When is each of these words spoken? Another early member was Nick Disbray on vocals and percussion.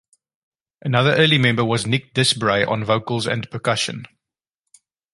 Another 0.81 1.13
early 1.15 1.37
member 1.37 1.63
was 1.63 1.85
Nick 1.85 2.15
Disbray 2.15 2.65
on 2.65 2.83
vocals 2.83 3.27
and 3.27 3.47
percussion. 3.51 4.07